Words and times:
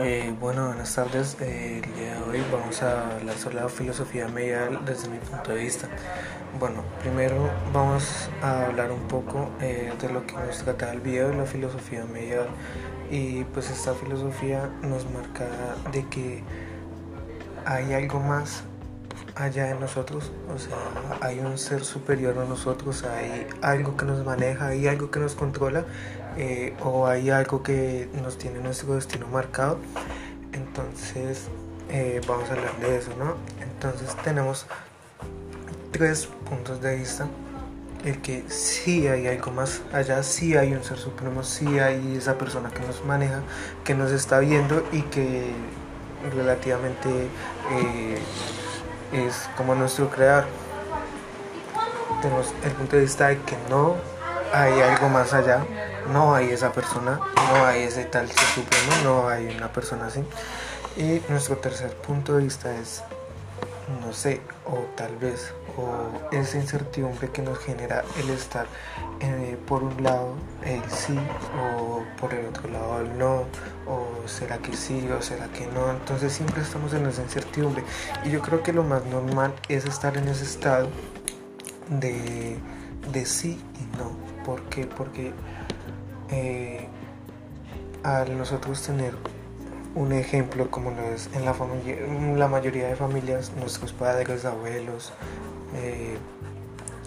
Eh, 0.00 0.32
bueno, 0.38 0.68
buenas 0.68 0.94
tardes. 0.94 1.36
Eh, 1.40 1.82
el 1.84 1.94
día 1.96 2.14
de 2.14 2.22
hoy 2.22 2.44
vamos 2.52 2.80
a 2.84 3.16
hablar 3.16 3.36
sobre 3.36 3.56
la 3.56 3.68
filosofía 3.68 4.28
medieval 4.28 4.84
desde 4.84 5.08
mi 5.08 5.18
punto 5.18 5.50
de 5.50 5.58
vista. 5.60 5.88
Bueno, 6.60 6.84
primero 7.00 7.50
vamos 7.72 8.30
a 8.40 8.66
hablar 8.66 8.92
un 8.92 9.08
poco 9.08 9.50
eh, 9.60 9.92
de 10.00 10.08
lo 10.10 10.24
que 10.24 10.34
nos 10.34 10.58
trata 10.58 10.92
el 10.92 11.00
video, 11.00 11.32
la 11.32 11.46
filosofía 11.46 12.04
medieval. 12.04 12.46
Y 13.10 13.42
pues 13.42 13.70
esta 13.70 13.92
filosofía 13.92 14.70
nos 14.82 15.04
marca 15.10 15.48
de 15.90 16.06
que 16.06 16.44
hay 17.64 17.92
algo 17.92 18.20
más 18.20 18.62
allá 19.38 19.66
de 19.66 19.74
nosotros, 19.76 20.32
o 20.54 20.58
sea, 20.58 20.76
hay 21.20 21.38
un 21.38 21.58
ser 21.58 21.84
superior 21.84 22.36
a 22.38 22.44
nosotros, 22.44 23.04
hay 23.04 23.46
algo 23.62 23.96
que 23.96 24.04
nos 24.04 24.24
maneja, 24.24 24.68
hay 24.68 24.88
algo 24.88 25.10
que 25.10 25.20
nos 25.20 25.34
controla 25.34 25.84
eh, 26.36 26.74
o 26.82 27.06
hay 27.06 27.30
algo 27.30 27.62
que 27.62 28.08
nos 28.22 28.36
tiene 28.36 28.58
nuestro 28.60 28.94
destino 28.94 29.28
marcado. 29.28 29.78
Entonces, 30.52 31.46
eh, 31.88 32.20
vamos 32.26 32.50
a 32.50 32.54
hablar 32.54 32.76
de 32.80 32.98
eso, 32.98 33.12
¿no? 33.16 33.36
Entonces 33.62 34.14
tenemos 34.24 34.66
tres 35.92 36.28
puntos 36.48 36.80
de 36.80 36.96
vista. 36.96 37.26
El 38.04 38.20
que 38.20 38.44
sí 38.48 39.06
hay 39.08 39.26
algo 39.26 39.50
más 39.52 39.82
allá, 39.92 40.22
sí 40.22 40.56
hay 40.56 40.72
un 40.72 40.82
ser 40.84 40.98
supremo, 40.98 41.42
sí 41.42 41.78
hay 41.78 42.16
esa 42.16 42.38
persona 42.38 42.70
que 42.70 42.80
nos 42.80 43.04
maneja, 43.04 43.42
que 43.84 43.94
nos 43.94 44.10
está 44.12 44.38
viendo 44.38 44.84
y 44.92 45.02
que 45.02 45.52
relativamente 46.32 47.08
eh, 47.08 48.18
es 49.12 49.48
como 49.56 49.74
nuestro 49.74 50.10
creador. 50.10 50.46
Tenemos 52.22 52.52
el 52.64 52.72
punto 52.72 52.96
de 52.96 53.02
vista 53.02 53.28
de 53.28 53.38
que 53.42 53.56
no 53.70 53.96
hay 54.52 54.80
algo 54.80 55.08
más 55.08 55.32
allá, 55.32 55.64
no 56.12 56.34
hay 56.34 56.50
esa 56.50 56.72
persona, 56.72 57.20
no 57.52 57.66
hay 57.66 57.82
ese 57.82 58.04
tal 58.04 58.28
ser 58.28 58.48
supremo, 58.54 58.92
no 59.04 59.28
hay 59.28 59.54
una 59.54 59.72
persona 59.72 60.06
así. 60.06 60.24
Y 60.96 61.22
nuestro 61.28 61.58
tercer 61.58 61.94
punto 61.94 62.36
de 62.36 62.44
vista 62.44 62.74
es, 62.74 63.02
no 64.04 64.12
sé, 64.12 64.40
o 64.66 64.78
tal 64.96 65.16
vez, 65.16 65.52
o 65.76 66.34
esa 66.34 66.56
incertidumbre 66.56 67.30
que 67.30 67.42
nos 67.42 67.58
genera 67.58 68.04
el 68.18 68.30
estar 68.30 68.66
eh, 69.20 69.56
por 69.66 69.84
un 69.84 70.02
lado 70.02 70.34
el 70.64 70.82
sí 70.90 71.18
o 71.60 72.02
por 72.20 72.34
el 72.34 72.46
otro 72.46 72.68
lado 72.68 73.00
el 73.00 73.18
no, 73.18 73.44
o 73.88 74.28
será 74.28 74.58
que 74.58 74.76
sí 74.76 75.08
o 75.10 75.22
será 75.22 75.48
que 75.48 75.66
no. 75.66 75.90
Entonces 75.90 76.32
siempre 76.32 76.62
estamos 76.62 76.92
en 76.92 77.06
esa 77.06 77.22
incertidumbre. 77.22 77.82
Y 78.24 78.30
yo 78.30 78.42
creo 78.42 78.62
que 78.62 78.72
lo 78.72 78.84
más 78.84 79.04
normal 79.06 79.54
es 79.68 79.84
estar 79.86 80.16
en 80.16 80.28
ese 80.28 80.44
estado 80.44 80.88
de, 81.88 82.58
de 83.12 83.26
sí 83.26 83.60
y 83.80 83.96
no. 83.96 84.12
¿Por 84.44 84.62
qué? 84.64 84.86
Porque 84.86 85.32
eh, 86.30 86.88
al 88.02 88.36
nosotros 88.36 88.82
tener 88.82 89.14
un 89.94 90.12
ejemplo 90.12 90.70
como 90.70 90.90
lo 90.90 91.02
es 91.02 91.28
en 91.34 91.44
la, 91.44 91.54
familia, 91.54 91.96
la 92.36 92.48
mayoría 92.48 92.88
de 92.88 92.96
familias, 92.96 93.52
nuestros 93.58 93.92
padres, 93.92 94.44
abuelos, 94.44 95.12
eh, 95.74 96.16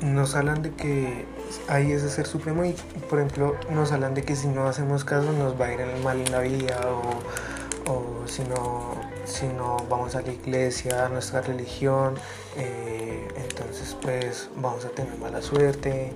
nos 0.00 0.34
hablan 0.34 0.62
de 0.62 0.72
que 0.72 1.24
hay 1.68 1.92
ese 1.92 2.10
ser 2.10 2.26
supremo 2.26 2.64
y 2.64 2.72
por 3.08 3.18
ejemplo 3.18 3.56
nos 3.70 3.92
hablan 3.92 4.14
de 4.14 4.22
que 4.22 4.36
si 4.36 4.48
no 4.48 4.66
hacemos 4.66 5.04
caso 5.04 5.32
nos 5.32 5.60
va 5.60 5.66
a 5.66 5.72
ir 5.72 5.80
mal 6.02 6.20
en 6.20 6.30
la 6.30 6.40
vida 6.40 6.80
o, 6.86 7.92
o 7.92 8.26
si, 8.26 8.42
no, 8.42 8.94
si 9.24 9.46
no 9.46 9.76
vamos 9.88 10.14
a 10.14 10.22
la 10.22 10.32
iglesia, 10.32 11.06
a 11.06 11.08
nuestra 11.08 11.40
religión, 11.40 12.14
eh, 12.56 13.28
entonces 13.36 13.96
pues 14.02 14.50
vamos 14.56 14.84
a 14.84 14.88
tener 14.88 15.16
mala 15.18 15.40
suerte 15.40 16.12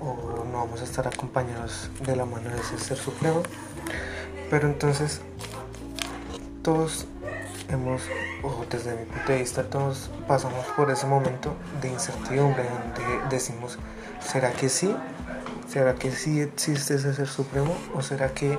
o 0.00 0.44
no 0.44 0.58
vamos 0.58 0.80
a 0.80 0.84
estar 0.84 1.06
acompañados 1.06 1.90
de 2.04 2.16
la 2.16 2.24
mano 2.24 2.50
de 2.50 2.60
ese 2.60 2.78
ser 2.78 2.96
supremo. 2.96 3.42
Pero 4.50 4.66
entonces 4.66 5.20
todos 6.62 7.06
hemos, 7.70 8.02
o 8.42 8.64
desde 8.70 8.94
mi 8.94 9.04
punto 9.04 9.32
de 9.32 9.38
vista, 9.38 9.62
todos 9.64 10.10
pasamos 10.26 10.64
por 10.76 10.90
ese 10.90 11.06
momento 11.06 11.54
de 11.80 11.88
incertidumbre 11.88 12.64
donde 12.64 13.28
decimos, 13.28 13.78
¿será 14.20 14.52
que 14.52 14.68
sí? 14.68 14.94
¿Será 15.68 15.94
que 15.94 16.10
sí 16.10 16.40
existe 16.40 16.94
ese 16.94 17.14
ser 17.14 17.28
supremo? 17.28 17.74
¿O 17.94 18.02
será 18.02 18.34
que, 18.34 18.58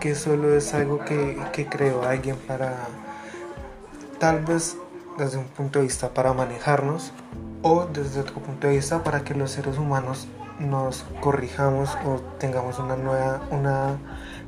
que 0.00 0.14
solo 0.14 0.54
es 0.54 0.74
algo 0.74 1.04
que, 1.04 1.38
que 1.52 1.66
creó 1.66 2.02
alguien 2.02 2.36
para, 2.36 2.88
tal 4.18 4.44
vez 4.44 4.76
desde 5.16 5.38
un 5.38 5.44
punto 5.44 5.78
de 5.78 5.84
vista 5.84 6.14
para 6.14 6.32
manejarnos, 6.32 7.12
o 7.62 7.86
desde 7.86 8.20
otro 8.20 8.36
punto 8.36 8.68
de 8.68 8.76
vista 8.76 9.02
para 9.02 9.24
que 9.24 9.34
los 9.34 9.50
seres 9.50 9.78
humanos 9.78 10.28
nos 10.58 11.04
corrijamos 11.20 11.96
o 12.04 12.20
tengamos 12.38 12.78
una 12.78 12.96
nueva, 12.96 13.42
una 13.50 13.98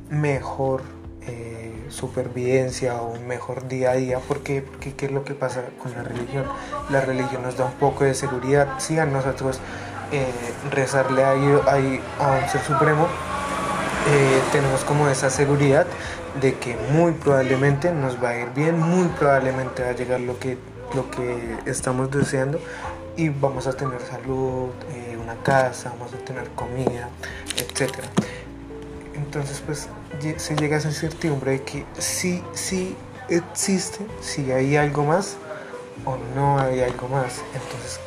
mejor 0.08 0.82
eh, 1.22 1.59
supervivencia 1.90 3.00
o 3.00 3.12
un 3.12 3.26
mejor 3.26 3.68
día 3.68 3.92
a 3.92 3.94
día, 3.94 4.18
porque, 4.26 4.64
¿qué 4.80 5.06
es 5.06 5.12
lo 5.12 5.24
que 5.24 5.34
pasa 5.34 5.62
con 5.82 5.92
la 5.92 6.02
religión? 6.02 6.44
La 6.90 7.00
religión 7.00 7.42
nos 7.42 7.56
da 7.56 7.66
un 7.66 7.72
poco 7.72 8.04
de 8.04 8.14
seguridad, 8.14 8.78
si 8.78 8.98
a 8.98 9.06
nosotros 9.06 9.60
eh, 10.12 10.26
rezarle 10.70 11.24
a, 11.24 11.32
a 11.32 11.34
un 11.34 12.48
ser 12.48 12.62
supremo, 12.62 13.06
eh, 14.08 14.40
tenemos 14.52 14.82
como 14.84 15.08
esa 15.08 15.30
seguridad 15.30 15.86
de 16.40 16.54
que 16.54 16.76
muy 16.92 17.12
probablemente 17.12 17.92
nos 17.92 18.22
va 18.22 18.30
a 18.30 18.38
ir 18.38 18.48
bien, 18.54 18.78
muy 18.78 19.08
probablemente 19.08 19.82
va 19.82 19.90
a 19.90 19.94
llegar 19.94 20.20
lo 20.20 20.38
que, 20.38 20.56
lo 20.94 21.10
que 21.10 21.58
estamos 21.66 22.10
deseando 22.10 22.60
y 23.16 23.28
vamos 23.28 23.66
a 23.66 23.72
tener 23.72 24.00
salud, 24.00 24.70
una 25.20 25.34
casa, 25.42 25.90
vamos 25.90 26.14
a 26.14 26.24
tener 26.24 26.48
comida, 26.50 27.08
etcétera 27.56 28.08
entonces 29.30 29.62
pues 29.64 29.88
se 30.38 30.56
llega 30.56 30.74
a 30.74 30.78
esa 30.80 30.88
incertidumbre 30.88 31.52
de 31.52 31.62
que 31.62 31.86
sí, 31.98 32.42
sí 32.52 32.96
existe, 33.28 34.04
si 34.20 34.50
hay 34.50 34.76
algo 34.76 35.04
más 35.04 35.36
o 36.04 36.18
no 36.34 36.58
hay 36.58 36.80
algo 36.80 37.06
más. 37.06 37.40
Entonces, 37.54 38.00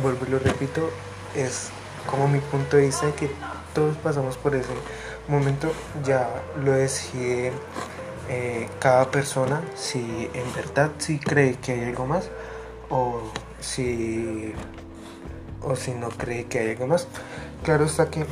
vuelvo 0.00 0.26
y 0.28 0.30
lo 0.30 0.38
repito, 0.38 0.88
es 1.34 1.70
como 2.08 2.28
mi 2.28 2.38
punto 2.38 2.76
de 2.76 2.86
vista 2.86 3.06
de 3.06 3.14
que 3.14 3.30
todos 3.74 3.96
pasamos 3.96 4.36
por 4.36 4.54
ese 4.54 4.68
momento, 5.26 5.72
ya 6.04 6.30
lo 6.62 6.72
decide 6.72 7.50
eh, 8.28 8.68
cada 8.78 9.10
persona 9.10 9.60
si 9.74 10.30
en 10.32 10.54
verdad 10.54 10.92
si 10.98 11.18
cree 11.18 11.56
que 11.56 11.72
hay 11.72 11.84
algo 11.86 12.06
más 12.06 12.30
o 12.88 13.20
si 13.58 14.54
o 15.60 15.74
si 15.74 15.90
no 15.90 16.08
cree 16.10 16.44
que 16.44 16.60
hay 16.60 16.70
algo 16.70 16.86
más. 16.86 17.08
Claro 17.64 17.84
está 17.84 18.10
que 18.10 18.24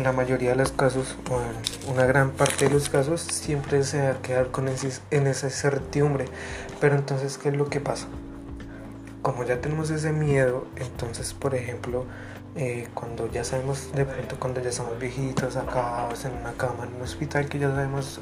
en 0.00 0.04
la 0.04 0.12
mayoría 0.12 0.50
de 0.50 0.56
los 0.56 0.72
casos, 0.72 1.14
o 1.30 1.40
en 1.42 1.92
una 1.92 2.06
gran 2.06 2.30
parte 2.30 2.68
de 2.68 2.74
los 2.74 2.88
casos, 2.88 3.20
siempre 3.20 3.84
se 3.84 4.00
va 4.00 4.10
a 4.12 4.22
quedar 4.22 4.50
con 4.50 4.66
ese, 4.66 4.98
en 5.10 5.26
esa 5.26 5.48
incertidumbre. 5.48 6.24
Pero 6.80 6.96
entonces, 6.96 7.36
¿qué 7.36 7.50
es 7.50 7.56
lo 7.56 7.68
que 7.68 7.80
pasa? 7.80 8.06
Como 9.20 9.44
ya 9.44 9.60
tenemos 9.60 9.90
ese 9.90 10.12
miedo, 10.12 10.66
entonces, 10.76 11.34
por 11.34 11.54
ejemplo, 11.54 12.06
eh, 12.56 12.88
cuando 12.94 13.30
ya 13.30 13.44
sabemos, 13.44 13.92
de 13.92 14.06
pronto, 14.06 14.36
cuando 14.40 14.62
ya 14.62 14.72
somos 14.72 14.98
viejitos, 14.98 15.56
acabados 15.56 16.24
en 16.24 16.32
una 16.32 16.52
cama, 16.52 16.84
en 16.84 16.94
un 16.94 17.02
hospital, 17.02 17.46
que 17.50 17.58
ya 17.58 17.68
sabemos, 17.68 18.20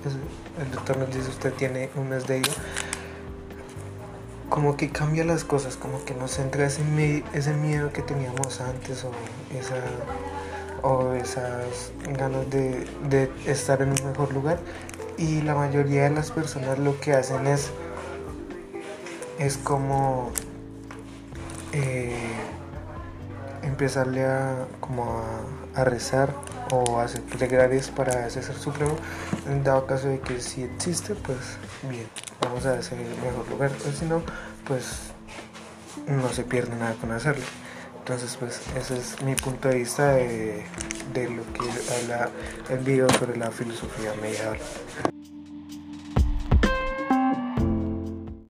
el 0.60 0.70
doctor 0.72 0.96
nos 0.96 1.14
dice, 1.14 1.28
usted 1.28 1.52
tiene 1.52 1.90
un 1.94 2.08
mes 2.08 2.26
de 2.26 2.38
ello, 2.38 2.52
como 4.48 4.76
que 4.76 4.90
cambia 4.90 5.24
las 5.24 5.44
cosas, 5.44 5.76
como 5.76 6.04
que 6.04 6.14
nos 6.14 6.40
entra 6.40 6.66
ese, 6.66 6.82
ese 7.32 7.54
miedo 7.54 7.92
que 7.92 8.02
teníamos 8.02 8.60
antes 8.60 9.04
o 9.04 9.12
esa 9.56 9.76
o 10.82 11.12
esas 11.12 11.92
ganas 12.18 12.48
de, 12.50 13.30
estar 13.46 13.82
en 13.82 13.90
un 13.90 14.06
mejor 14.06 14.32
lugar. 14.32 14.58
Y 15.16 15.42
la 15.42 15.54
mayoría 15.54 16.04
de 16.04 16.10
las 16.10 16.30
personas 16.30 16.78
lo 16.78 16.98
que 17.00 17.12
hacen 17.12 17.46
es 17.46 17.70
es 19.38 19.56
como 19.56 20.32
eh, 21.72 22.32
empezarle 23.62 24.24
a 24.24 24.66
como 24.80 25.22
a, 25.74 25.84
rezar 25.84 26.34
o 26.72 26.98
a 26.98 27.04
hacer 27.04 27.22
para 27.94 28.26
ese 28.26 28.42
ser 28.42 28.56
supremo. 28.56 28.96
En 29.48 29.62
dado 29.62 29.86
caso 29.86 30.08
de 30.08 30.20
que 30.20 30.40
si 30.40 30.62
existe 30.62 31.14
pues 31.14 31.38
bien 31.88 32.06
vamos 32.40 32.66
a 32.66 32.78
ese 32.78 32.96
mejor 32.96 33.48
lugar. 33.50 33.70
O 33.88 33.92
si 33.92 34.04
no 34.06 34.22
pues 34.66 35.12
no 36.06 36.28
se 36.30 36.44
pierde 36.44 36.76
nada 36.76 36.94
con 37.00 37.12
hacerlo 37.12 37.44
entonces, 38.08 38.38
pues 38.40 38.58
ese 38.74 38.96
es 38.96 39.22
mi 39.22 39.34
punto 39.34 39.68
de 39.68 39.74
vista 39.74 40.14
de, 40.14 40.64
de 41.12 41.28
lo 41.28 41.42
que 41.52 41.68
habla 41.92 42.30
el 42.70 42.78
video 42.78 43.06
sobre 43.10 43.36
la 43.36 43.50
filosofía 43.50 44.14
medieval. 44.22 44.56